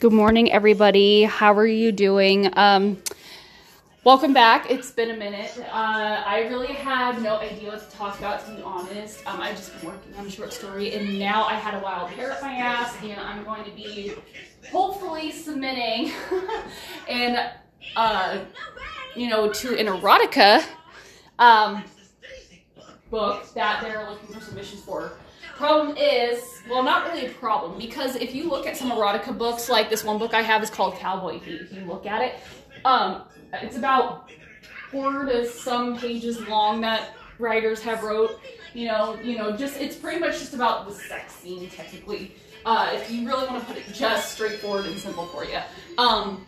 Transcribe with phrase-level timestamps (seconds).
[0.00, 1.22] Good morning, everybody.
[1.22, 2.50] How are you doing?
[2.58, 3.00] Um,
[4.02, 4.68] welcome back.
[4.68, 5.56] It's been a minute.
[5.58, 9.24] Uh, I really had no idea what to talk about, to be honest.
[9.24, 12.10] Um, I've just been working on a short story, and now I had a wild
[12.10, 14.14] hair up my ass, and I'm going to be
[14.70, 16.10] hopefully submitting
[17.08, 17.50] and
[17.94, 18.40] uh,
[19.14, 20.64] you know, to an erotica
[21.38, 21.84] um,
[23.10, 25.12] book that they're looking for submissions for.
[25.56, 29.68] Problem is, well, not really a problem because if you look at some erotica books,
[29.68, 31.40] like this one book I have is called Cowboy.
[31.44, 32.34] If you look at it,
[32.84, 33.22] um,
[33.52, 34.30] it's about
[34.90, 38.40] four to some pages long that writers have wrote.
[38.74, 42.34] You know, you know, just it's pretty much just about the sex scene technically.
[42.66, 45.58] Uh, if you really want to put it just straightforward and simple for you.
[45.98, 46.46] Um,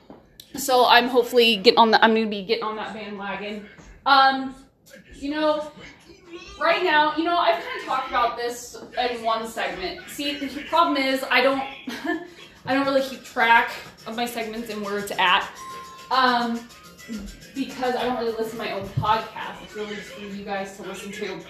[0.57, 2.03] so I'm hopefully getting on the.
[2.05, 3.67] I'm gonna be getting on that bandwagon.
[4.05, 4.55] Um,
[5.15, 5.71] you know,
[6.61, 10.09] right now, you know, I've kind of talked about this in one segment.
[10.09, 11.61] See, the problem is I don't,
[12.67, 13.73] I don't really keep track
[14.07, 15.49] of my segments and where it's at,
[16.11, 16.69] um,
[17.55, 19.63] because I don't really listen to my own podcast.
[19.63, 21.41] It's really just for you guys to listen to.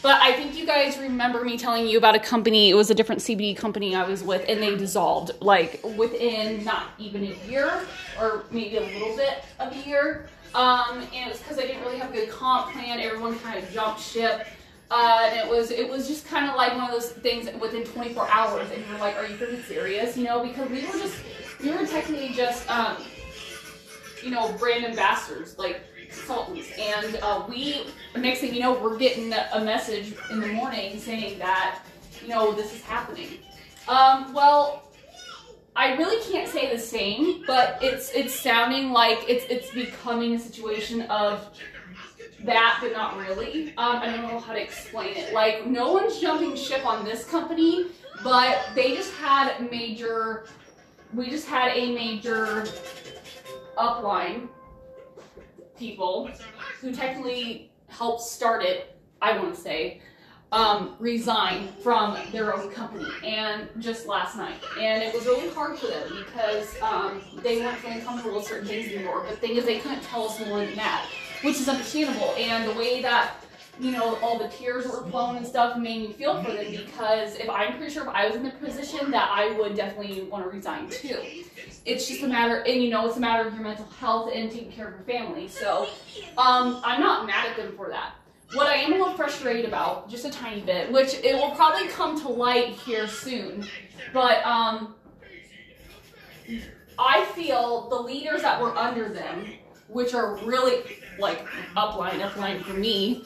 [0.00, 2.70] But I think you guys remember me telling you about a company.
[2.70, 6.90] It was a different CBD company I was with, and they dissolved like within not
[6.98, 7.84] even a year,
[8.20, 10.28] or maybe a little bit of a year.
[10.54, 13.00] Um, and it was because I didn't really have a good comp plan.
[13.00, 14.46] Everyone kind of jumped ship.
[14.90, 17.84] Uh, and it was it was just kind of like one of those things within
[17.84, 20.16] 24 hours, and you're like, are you freaking serious?
[20.16, 21.16] You know, because we were just
[21.62, 22.96] we were technically just um,
[24.22, 29.30] you know brand ambassadors, like consultants, and uh, we next thing you know, we're getting
[29.32, 31.80] a message in the morning saying that
[32.22, 33.38] you know this is happening.
[33.88, 34.87] Um, well,
[35.78, 40.38] I really can't say the same, but it's it's sounding like it's it's becoming a
[40.38, 41.56] situation of
[42.42, 43.68] that, but not really.
[43.76, 45.32] Um, I don't know how to explain it.
[45.32, 47.86] Like no one's jumping ship on this company,
[48.24, 50.48] but they just had major.
[51.14, 52.66] We just had a major
[53.76, 54.48] upline
[55.78, 56.28] people
[56.80, 58.98] who technically helped start it.
[59.22, 60.00] I want to say
[60.52, 64.60] um, resign from their own company and just last night.
[64.80, 68.66] And it was really hard for them because um, they weren't feeling comfortable with certain
[68.66, 69.22] things anymore.
[69.22, 71.06] But the thing is, they couldn't tell us more than that,
[71.42, 72.34] which is understandable.
[72.38, 73.34] And the way that
[73.80, 77.36] you know, all the tears were flowing and stuff made me feel for them because
[77.36, 80.44] if I'm pretty sure if I was in the position that I would definitely want
[80.44, 81.20] to resign too.
[81.84, 84.50] It's just a matter, and you know, it's a matter of your mental health and
[84.50, 85.48] taking care of your family.
[85.48, 85.88] So,
[86.36, 88.14] um, I'm not mad at them for that.
[88.54, 91.86] What I am a little frustrated about, just a tiny bit, which it will probably
[91.88, 93.66] come to light here soon,
[94.14, 94.94] but um,
[96.98, 99.52] I feel the leaders that were under them,
[99.88, 100.82] which are really
[101.18, 103.24] like upline, upline for me,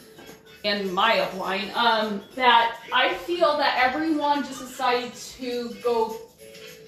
[0.64, 6.16] and my upline, um, that I feel that everyone just decided to go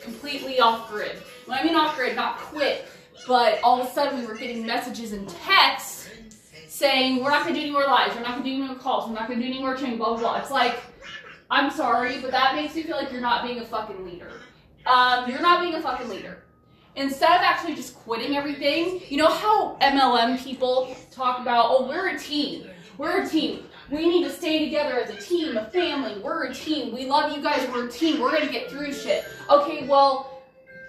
[0.00, 1.18] completely off grid.
[1.46, 2.86] When I mean off grid, not quit,
[3.28, 6.03] but all of a sudden we were getting messages and texts
[6.74, 9.08] saying we're not gonna do any more lives, we're not gonna do any more calls,
[9.08, 10.36] we're not gonna do any more training, blah blah blah.
[10.40, 10.76] It's like,
[11.48, 14.32] I'm sorry, but that makes me feel like you're not being a fucking leader.
[14.84, 16.42] Um, you're not being a fucking leader.
[16.96, 22.08] Instead of actually just quitting everything, you know how MLM people talk about, oh, we're
[22.08, 22.66] a team.
[22.98, 23.64] We're a team.
[23.90, 26.20] We need to stay together as a team, a family.
[26.20, 26.92] We're a team.
[26.92, 27.68] We love you guys.
[27.70, 28.20] We're a team.
[28.20, 29.24] We're gonna get through shit.
[29.48, 30.33] Okay, well,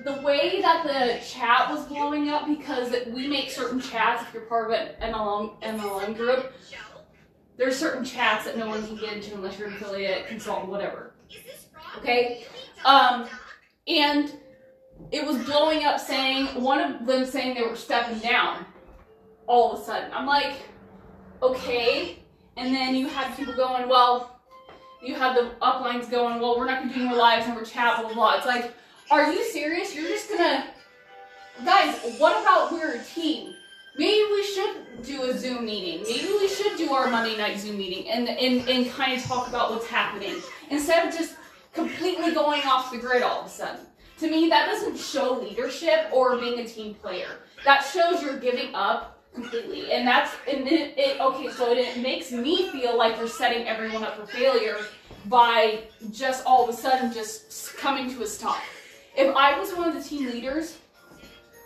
[0.06, 4.44] the way that the chat was blowing up because we make certain chats if you're
[4.44, 6.54] part of an MLM, MLM group.
[7.58, 11.16] There's certain chats that no one can get into unless you're an affiliate, consultant, whatever.
[11.98, 12.46] Okay?
[12.86, 13.28] Um,
[13.88, 14.32] and
[15.12, 18.64] it was blowing up saying, one of them saying they were stepping down
[19.48, 20.12] all of a sudden.
[20.14, 20.54] I'm like,
[21.42, 22.20] okay.
[22.58, 24.40] And then you had people going, well,
[25.02, 27.66] you had the uplines going, well, we're not going to do more lives and we're
[27.66, 28.38] chat, blah, blah, blah.
[28.38, 28.72] It's like,
[29.12, 29.96] are you serious?
[29.96, 30.68] You're just gonna.
[31.64, 33.54] Guys, what about we're a team?
[33.98, 36.04] Maybe we should do a Zoom meeting.
[36.04, 39.48] Maybe we should do our Monday night Zoom meeting and, and, and kind of talk
[39.48, 40.36] about what's happening
[40.70, 41.36] instead of just
[41.74, 43.86] completely going off the grid all of a sudden.
[44.20, 47.40] To me, that doesn't show leadership or being a team player.
[47.63, 49.94] That shows you're giving up completely.
[49.94, 53.66] And that's, and it, it okay, so it, it makes me feel like you're setting
[53.66, 54.78] everyone up for failure
[55.28, 58.62] by just all of a sudden just coming to a stop.
[59.17, 60.77] If I was one of the team leaders,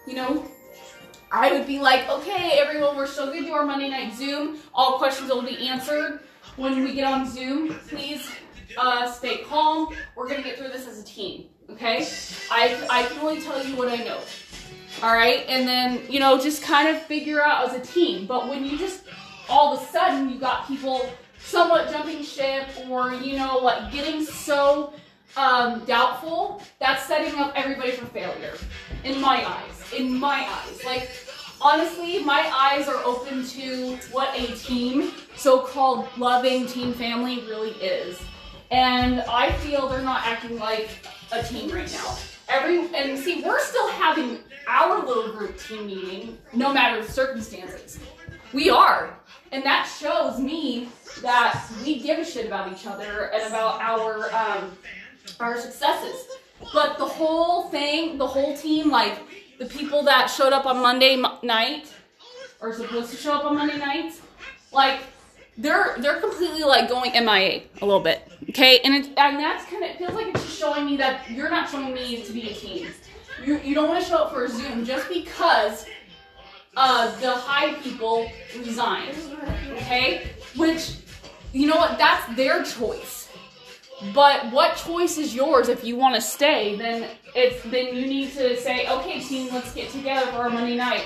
[0.06, 0.46] you know,
[1.32, 4.60] I would be like, okay, everyone, we're still going to do our Monday night Zoom.
[4.74, 6.22] All questions will be answered
[6.58, 7.74] when we get on Zoom.
[7.88, 8.30] Please
[8.78, 9.94] uh, stay calm.
[10.16, 12.08] We're going to get through this as a team, okay?
[12.52, 14.20] I, I can only tell you what I know,
[15.02, 15.44] all right?
[15.48, 18.28] And then, you know, just kind of figure out as a team.
[18.28, 19.04] But when you just,
[19.50, 21.10] all of a sudden, you got people
[21.40, 24.94] somewhat jumping ship or, you know, like getting so
[25.38, 28.54] um, doubtful, that's setting up everybody for failure.
[29.04, 29.94] In my eyes.
[29.98, 30.84] In my eyes.
[30.86, 31.10] Like,
[31.62, 38.20] honestly, my eyes are open to what a team, so-called loving team family really is.
[38.72, 40.90] And I feel they're not acting like
[41.32, 42.18] a team right now.
[42.48, 48.00] Every and see, we're still having our little group team meeting, no matter the circumstances.
[48.54, 49.16] We are.
[49.52, 50.90] And that shows me
[51.22, 54.78] that we give a shit about each other and about our um,
[55.40, 56.28] our successes.
[56.74, 59.18] But the whole thing, the whole team, like
[59.58, 61.94] the people that showed up on Monday night,
[62.62, 64.22] are supposed to show up on Monday nights,
[64.72, 65.02] like
[65.58, 68.80] they're they're completely like going MIA a little bit, okay?
[68.84, 71.70] And it, and that's kind of feels like it's just showing me that you're not
[71.70, 72.88] showing me to be a team.
[73.46, 75.86] You you don't want to show up for a Zoom just because
[76.76, 79.16] uh, the high people resigned,
[79.72, 80.30] okay?
[80.56, 80.96] Which
[81.52, 81.98] you know what?
[81.98, 83.19] That's their choice.
[84.14, 86.76] But what choice is yours if you want to stay?
[86.78, 90.76] Then it's then you need to say, okay, team, let's get together for our Monday
[90.76, 91.06] night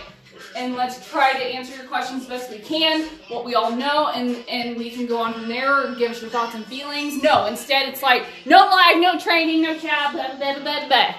[0.56, 4.44] and let's try to answer your questions best we can, what we all know, and,
[4.48, 7.22] and we can go on from there, give us your thoughts and feelings.
[7.24, 11.16] No, instead it's like, no live, no training, no chat, blah, blah, blah, blah.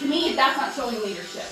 [0.00, 1.44] To me, that's not showing leadership.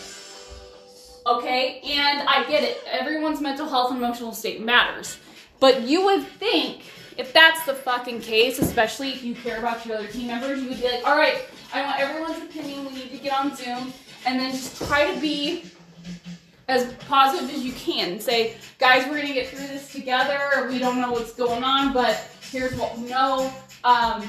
[1.26, 2.82] Okay, and I get it.
[2.86, 5.18] Everyone's mental health and emotional state matters.
[5.58, 6.82] But you would think,
[7.16, 10.68] if that's the fucking case, especially if you care about your other team members, you
[10.68, 12.86] would be like, all right, I want everyone's opinion.
[12.86, 13.92] We need to get on Zoom
[14.26, 15.64] and then just try to be
[16.68, 18.18] as positive as you can.
[18.18, 20.68] Say, guys, we're gonna get through this together.
[20.68, 22.16] We don't know what's going on, but
[22.50, 23.52] here's what we know.
[23.84, 24.28] Um,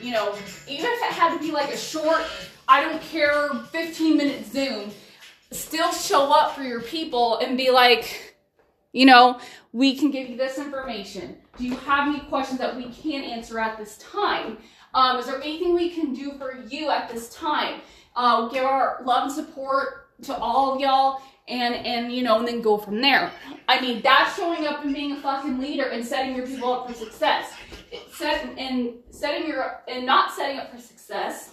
[0.00, 0.34] you know,
[0.66, 2.22] even if it had to be like a short,
[2.66, 4.90] I don't care, 15 minute Zoom,
[5.50, 8.36] still show up for your people and be like,
[8.92, 9.40] you know,
[9.72, 11.36] we can give you this information.
[11.58, 14.58] Do you have any questions that we can answer at this time?
[14.94, 17.80] Um, is there anything we can do for you at this time?
[18.16, 22.48] Uh, give our love and support to all of y'all and and you know and
[22.48, 23.30] then go from there
[23.68, 26.86] i mean that's showing up and being a fucking leader and setting your people up
[26.86, 27.52] for success
[28.12, 31.50] set and setting your and not setting up for success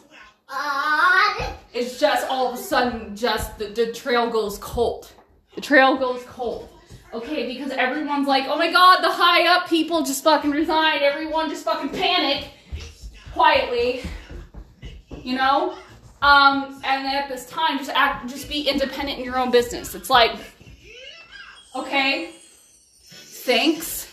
[1.73, 5.11] it's just all of a sudden just the, the trail goes cold
[5.55, 6.69] the trail goes cold
[7.13, 11.50] okay because everyone's like oh my god the high up people just fucking resigned everyone
[11.50, 12.50] just fucking panic
[13.33, 14.04] quietly
[15.24, 15.77] you know
[16.21, 19.94] um, and at this time, just act, just be independent in your own business.
[19.94, 20.31] It's like,
[21.75, 22.31] okay,
[23.04, 24.12] thanks.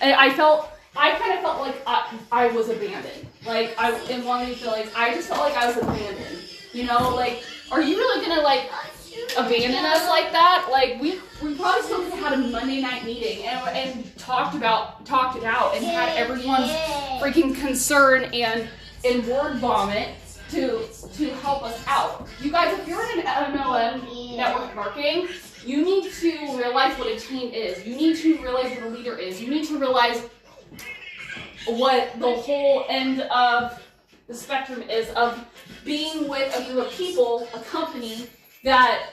[0.00, 3.28] And I felt, I kind of felt like I, I was abandoned.
[3.46, 6.42] Like I, in one of these feelings, I just felt like I was abandoned.
[6.72, 8.68] You know, like, are you really gonna like
[9.38, 10.68] abandon us like that?
[10.70, 14.54] Like we, we probably still could have had a Monday night meeting and, and talked
[14.54, 16.70] about, talked it out, and had everyone's
[17.20, 18.68] freaking concern and
[19.04, 20.10] and word vomit
[20.50, 22.26] to to help us out.
[22.40, 25.28] You guys, if you're in an MLM network marketing,
[25.64, 27.86] you need to realize what a team is.
[27.86, 29.40] You need to realize what a leader is.
[29.40, 30.22] You need to realize
[31.66, 33.82] what the whole end of
[34.28, 35.44] the spectrum is of
[35.84, 38.28] being with a group of people, a company
[38.64, 39.10] that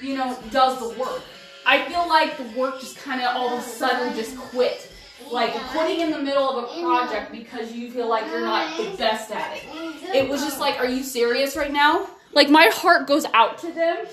[0.00, 1.22] you know does the work.
[1.68, 4.90] I feel like the work just kind of all of a sudden just quit
[5.30, 8.96] like putting in the middle of a project because you feel like you're not the
[8.96, 9.64] best at it.
[10.14, 12.08] It was just like, are you serious right now?
[12.32, 14.06] Like my heart goes out to them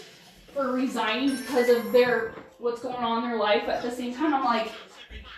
[0.54, 3.64] for resigning because of their what's going on in their life.
[3.66, 4.74] But At the same time, I'm like,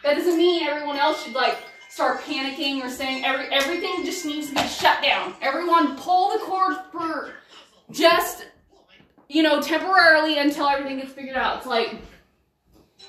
[0.03, 1.59] that doesn't mean everyone else should like
[1.89, 5.35] start panicking or saying every everything just needs to be shut down.
[5.41, 7.33] Everyone pull the cord for
[7.91, 8.45] just
[9.29, 11.57] you know temporarily until everything gets figured out.
[11.57, 11.95] It's like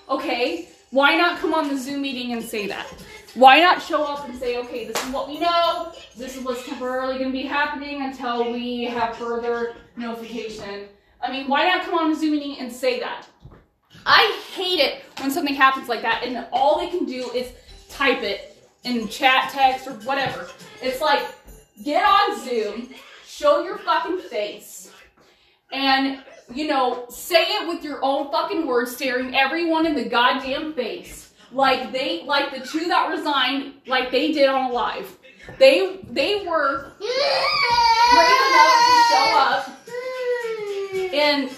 [0.09, 2.87] okay, why not come on the Zoom meeting and say that?
[3.35, 6.67] Why not show up and say, okay, this is what we know, this is what's
[6.67, 10.87] temporarily going to be happening until we have further notification.
[11.21, 13.27] I mean, why not come on the Zoom meeting and say that?
[14.07, 17.53] I hate it when something happens like that and all they can do is
[17.91, 20.49] type it in chat, text, or whatever.
[20.81, 21.23] It's like,
[21.85, 22.89] get on Zoom,
[23.27, 24.91] show your fucking face,
[25.73, 26.23] and
[26.55, 31.33] you know, say it with your own fucking words, staring everyone in the goddamn face.
[31.53, 35.19] Like they, like the two that resigned, like they did on live.
[35.59, 37.09] They, they were brave
[38.49, 39.79] enough to show up
[41.15, 41.51] and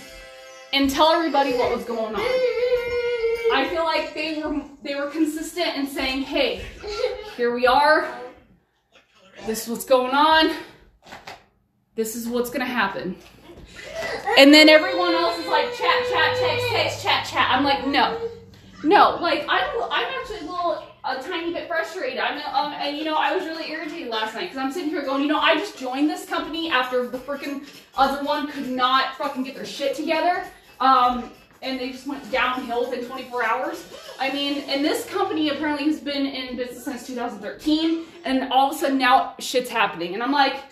[0.73, 2.21] and tell everybody what was going on.
[3.53, 6.65] I feel like they were they were consistent in saying, "Hey,
[7.37, 8.09] here we are.
[9.47, 10.53] This is what's going on.
[11.97, 13.17] This is what's gonna happen."
[14.39, 17.49] And then everyone else is like chat, chat, text, text, chat, chat.
[17.51, 18.31] I'm like, no,
[18.83, 19.19] no.
[19.21, 22.19] Like I'm, I'm actually a little, a tiny bit frustrated.
[22.19, 25.03] I'm, um, and you know, I was really irritated last night because I'm sitting here
[25.03, 29.17] going, you know, I just joined this company after the freaking other one could not
[29.17, 30.45] fucking get their shit together.
[30.79, 31.31] Um,
[31.63, 33.85] and they just went downhill within 24 hours.
[34.19, 38.77] I mean, and this company apparently has been in business since 2013, and all of
[38.77, 40.15] a sudden now shit's happening.
[40.15, 40.63] And I'm like,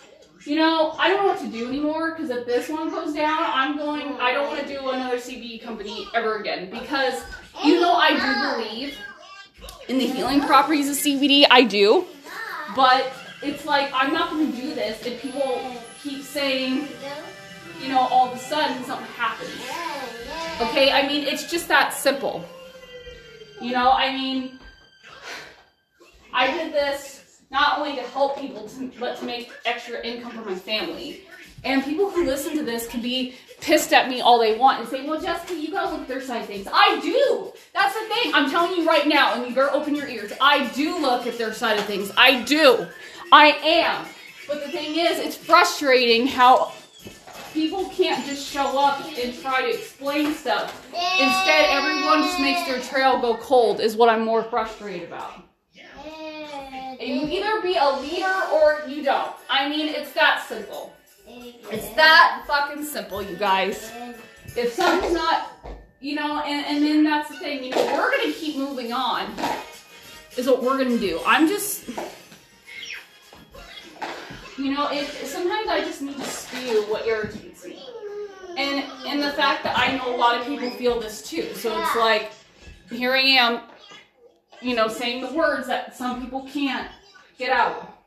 [0.45, 3.37] you know, I don't know what to do anymore because if this one goes down,
[3.39, 7.21] I'm going, oh, I don't want to do another CBD company ever again because
[7.55, 8.97] oh, you know I do believe
[9.87, 12.05] in the healing properties of CBD, I do,
[12.75, 15.61] but it's like I'm not going to do this if people
[16.01, 16.87] keep saying,
[17.81, 19.51] you know, all of a sudden something happens.
[20.61, 22.45] Okay, I mean, it's just that simple.
[23.61, 24.59] You know, I mean,
[26.33, 27.18] I did this
[27.51, 31.23] not only to help people, to, but to make extra income for my family.
[31.63, 34.87] And people who listen to this can be pissed at me all they want and
[34.87, 36.67] say, well, Jessica, you gotta look at their side of things.
[36.71, 37.51] I do.
[37.73, 38.31] That's the thing.
[38.33, 40.31] I'm telling you right now, and you better open your ears.
[40.39, 42.11] I do look at their side of things.
[42.15, 42.87] I do.
[43.31, 44.05] I am.
[44.47, 46.71] But the thing is, it's frustrating how
[47.53, 50.87] people can't just show up and try to explain stuff.
[50.93, 55.43] Instead, everyone just makes their trail go cold, is what I'm more frustrated about.
[57.09, 59.33] You either be a leader or you don't.
[59.49, 60.93] I mean, it's that simple.
[61.27, 63.91] It's that fucking simple, you guys.
[64.55, 65.51] If something's not,
[65.99, 69.33] you know, and, and then that's the thing, you know, we're gonna keep moving on,
[70.37, 71.19] is what we're gonna do.
[71.25, 71.87] I'm just,
[74.57, 77.83] you know, it, sometimes I just need to spew what irritates me.
[78.55, 81.53] And, and the fact that I know a lot of people feel this too.
[81.55, 82.31] So it's like,
[82.91, 83.61] here I am,
[84.61, 86.89] you know, saying the words that some people can't
[87.39, 87.97] get out.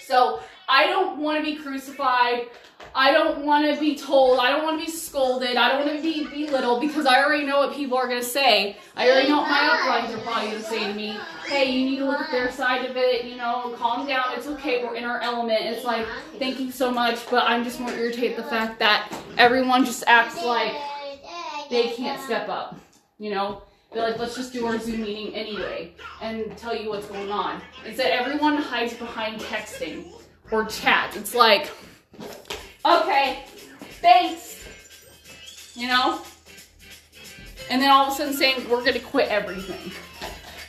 [0.00, 2.48] So I don't want to be crucified.
[2.94, 4.38] I don't want to be told.
[4.38, 5.56] I don't want to be scolded.
[5.56, 8.26] I don't want to be belittled because I already know what people are going to
[8.26, 8.76] say.
[8.96, 11.18] I already know what my uplines are probably going to say to me.
[11.46, 13.24] Hey, you need to look at their side of it.
[13.24, 14.34] You know, calm down.
[14.36, 14.84] It's okay.
[14.84, 15.60] We're in our element.
[15.62, 16.06] It's like,
[16.38, 20.42] thank you so much, but I'm just more irritated the fact that everyone just acts
[20.44, 20.74] like
[21.70, 22.78] they can't step up.
[23.18, 27.06] You know, they're like, let's just do our Zoom meeting anyway and tell you what's
[27.06, 27.62] going on.
[27.86, 30.12] Instead, everyone hides behind texting
[30.50, 31.16] or chat.
[31.16, 31.70] It's like,
[32.84, 33.44] okay,
[34.00, 36.20] thanks, you know?
[37.70, 39.92] And then all of a sudden saying, we're gonna quit everything.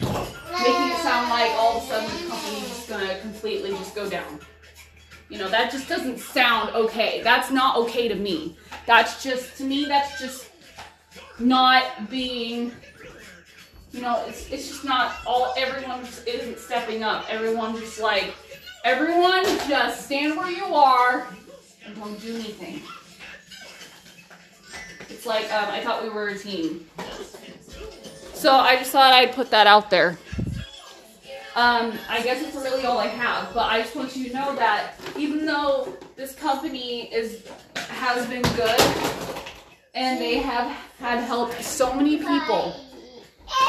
[0.02, 4.10] Making it sound like all of a sudden the company's just gonna completely just go
[4.10, 4.40] down.
[5.30, 7.22] You know, that just doesn't sound okay.
[7.22, 8.58] That's not okay to me.
[8.86, 10.50] That's just, to me, that's just
[11.38, 12.72] not being,
[13.92, 17.26] you know, it's, it's just not all, everyone just isn't stepping up.
[17.30, 18.34] Everyone just like,
[18.84, 21.28] everyone just stand where you are
[21.86, 22.82] and don't do anything.
[25.10, 26.86] It's like, um, I thought we were a team.
[28.34, 30.18] So I just thought I'd put that out there.
[31.56, 34.56] Um, I guess it's really all I have, but I just want you to know
[34.56, 37.44] that even though this company is
[37.76, 38.80] has been good
[39.94, 40.68] and they have
[41.00, 42.76] had helped so many people,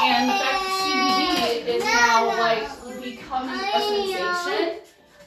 [0.01, 4.79] and the fact that CBD is now like becoming a sensation,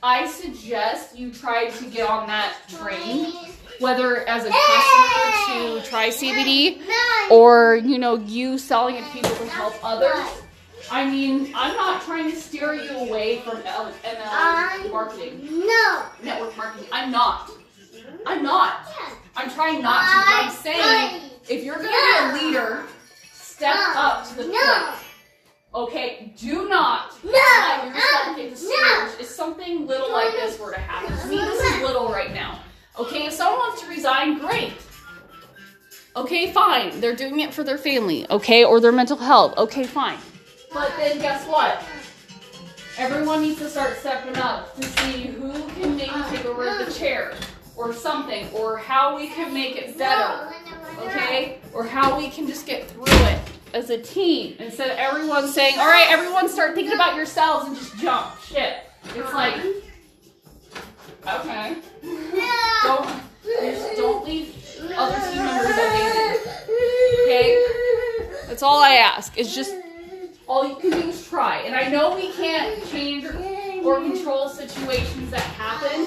[0.02, 3.32] I suggest you try to get on that train,
[3.80, 6.80] whether as a customer to try CBD
[7.30, 10.24] or you know you selling it to people to help others.
[10.90, 16.02] I mean, I'm not trying to steer you away from MLM marketing, No.
[16.22, 16.86] network marketing.
[16.92, 17.50] I'm not.
[18.26, 18.86] I'm not.
[19.36, 20.06] I'm trying not to.
[20.12, 22.84] I'm saying if you're going to be a leader,
[23.54, 24.50] step up to the No.
[24.50, 24.94] plate.
[25.74, 27.30] Okay, do not No.
[27.30, 28.36] let yourself uh, No.
[28.36, 31.16] get discouraged if something little like this were to happen.
[31.16, 32.58] To me, this is little right now.
[32.98, 34.72] Okay, if someone wants to resign, great.
[36.16, 37.00] Okay, fine.
[37.00, 39.56] They're doing it for their family, okay, or their mental health.
[39.56, 40.18] Okay, fine.
[40.72, 41.82] But then guess what?
[42.96, 46.92] Everyone needs to start stepping up to see who can maybe uh, take over the
[46.92, 47.34] chair
[47.76, 50.54] or something, or how we can make it better
[50.98, 51.58] okay?
[51.72, 53.38] Or how we can just get through it
[53.74, 57.76] as a team instead of everyone saying, all right, everyone start thinking about yourselves and
[57.76, 58.40] just jump.
[58.40, 58.84] Shit.
[59.16, 59.56] It's like,
[61.26, 61.76] okay,
[62.84, 63.10] don't,
[63.44, 64.54] just don't leave
[64.96, 66.48] other team members abandoned.
[67.24, 67.66] Okay?
[68.46, 69.36] That's all I ask.
[69.36, 69.74] Is just
[70.46, 71.58] all you can do is try.
[71.62, 73.36] And I know we can't change or,
[73.82, 76.06] or control situations that happen.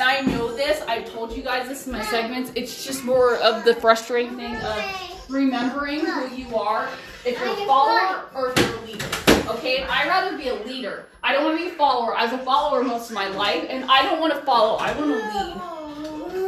[0.00, 0.82] And I know this.
[0.88, 2.50] I've told you guys this in my segments.
[2.54, 6.88] It's just more of the frustrating thing of remembering who you are.
[7.26, 9.04] If you're a follower or if you're a leader.
[9.50, 9.82] Okay?
[9.82, 11.04] I'd rather be a leader.
[11.22, 12.16] I don't want to be a follower.
[12.16, 14.78] I was a follower most of my life, and I don't want to follow.
[14.78, 16.38] I want to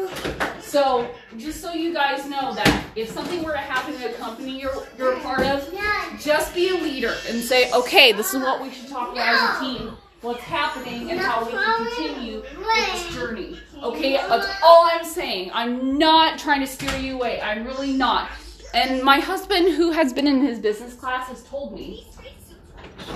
[0.49, 0.63] lead.
[0.63, 1.07] So
[1.37, 4.87] just so you guys know that if something were to happen in a company you're,
[4.97, 5.71] you're a part of,
[6.19, 9.59] just be a leader and say, okay, this is what we should talk about as
[9.59, 13.59] a team, what's happening and how we can continue with this journey.
[13.83, 15.51] Okay, that's all I'm saying.
[15.53, 17.41] I'm not trying to steer you away.
[17.41, 18.31] I'm really not.
[18.73, 22.07] And my husband, who has been in his business class, has told me.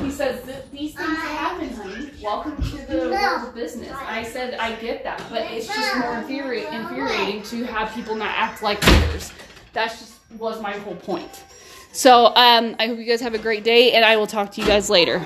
[0.03, 2.11] He says that these things happen, honey.
[2.21, 3.93] Welcome to the world of business.
[3.93, 8.33] I said I get that, but it's just more infuri- infuriating to have people not
[8.37, 9.33] act like leaders.
[9.75, 11.45] That just was my whole point.
[11.93, 14.61] So um, I hope you guys have a great day, and I will talk to
[14.61, 15.25] you guys later.